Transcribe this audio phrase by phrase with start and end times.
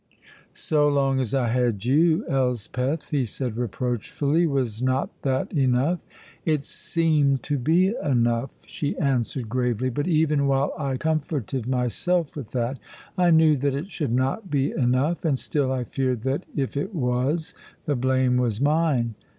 [0.55, 5.99] "So long as I had you, Elspeth," he said reproachfully, "was not that enough?"
[6.43, 12.49] "It seemed to be enough," she answered gravely, "but even while I comforted myself with
[12.49, 12.79] that,
[13.15, 16.95] I knew that it should not be enough, and still I feared that if it
[16.95, 17.53] was,
[17.85, 19.13] the blame was mine.